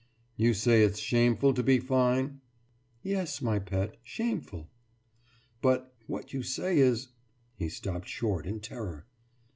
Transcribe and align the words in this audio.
»You 0.35 0.55
say 0.55 0.81
it's 0.81 0.97
shameful 0.97 1.53
to 1.53 1.61
be 1.61 1.77
fine?« 1.77 2.41
»Yes, 3.03 3.39
my 3.39 3.59
pet, 3.59 3.97
shameful.« 4.01 4.67
»But 5.61 5.93
what 6.07 6.33
you 6.33 6.41
say 6.41 6.79
is....« 6.79 7.09
He 7.55 7.69
stopped 7.69 8.07
short 8.07 8.47
in 8.47 8.61
terror. 8.61 9.05